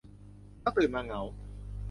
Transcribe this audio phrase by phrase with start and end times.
[0.61, 1.21] แล้วตื่นมาเหงา